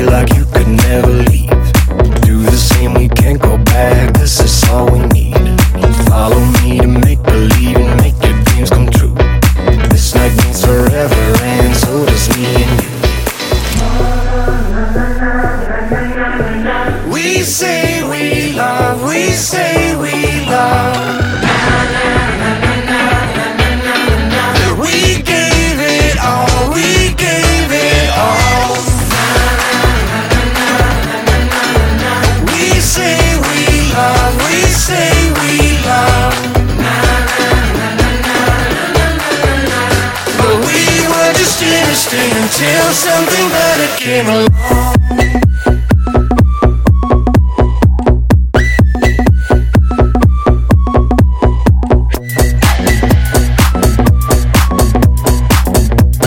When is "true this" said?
8.88-10.14